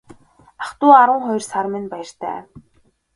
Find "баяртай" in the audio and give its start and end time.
1.91-2.39